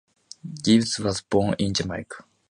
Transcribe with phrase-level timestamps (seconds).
[0.63, 2.23] Gibbs was born in Jamaica.